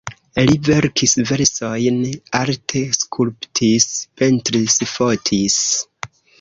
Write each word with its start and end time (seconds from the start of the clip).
Li 0.45 0.53
verkis 0.67 1.13
versojn, 1.31 1.99
arte 2.41 2.83
skulptis, 3.01 3.89
pentris, 4.23 4.81
fotis. 4.97 5.63